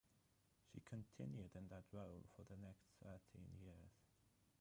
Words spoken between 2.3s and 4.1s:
for the next thirteen years.